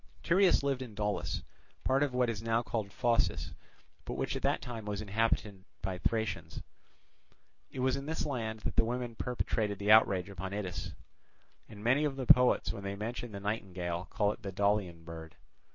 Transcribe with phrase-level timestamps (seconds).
[0.23, 1.43] Tereus lived in Daulis,
[1.83, 3.53] part of what is now called Phocis,
[4.03, 6.63] but which at that time was inhabited by Thracians.
[7.69, 10.95] It was in this land that the women perpetrated the outrage upon Itys;
[11.69, 15.35] and many of the poets when they mention the nightingale call it the Daulian bird.